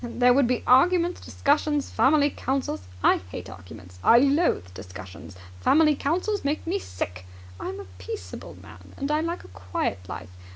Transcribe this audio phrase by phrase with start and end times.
[0.03, 2.87] There would be arguments, discussions, family councils!
[3.03, 3.99] I hate arguments!
[4.03, 5.35] I loathe discussions!
[5.59, 7.27] Family councils make me sick!
[7.59, 10.31] I'm a peaceable man, and I like a quiet life!